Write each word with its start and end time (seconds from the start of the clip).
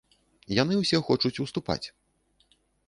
Яны 0.61 0.73
ўсе 0.79 0.97
хочуць 1.11 1.39
уступаць. 1.47 1.83